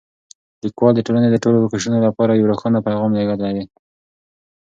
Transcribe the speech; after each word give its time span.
لیکوال 0.63 0.93
د 0.95 1.01
ټولنې 1.07 1.29
د 1.31 1.37
ټولو 1.43 1.69
قشرونو 1.73 1.99
لپاره 2.07 2.31
یو 2.33 2.49
روښانه 2.51 2.79
پیغام 2.87 3.11
لېږلی 3.17 3.51
دی. 3.55 3.65